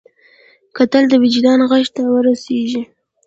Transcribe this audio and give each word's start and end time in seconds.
کتل 0.77 1.03
د 1.09 1.13
وجدان 1.23 1.59
غږ 1.69 1.85
ته 1.95 2.01
ور 2.09 2.23
رسېږي 2.29 2.81